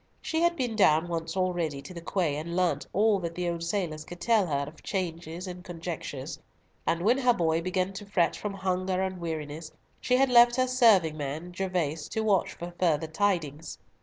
[0.19, 3.61] She had been down once already to the quay, and learnt all that the old
[3.63, 6.39] sailors could tell her of chances and conjectures;
[6.87, 10.65] and when her boy began to fret from hunger and weariness, she had left her
[10.65, 13.77] serving man, Gervas, to watch for further tidings.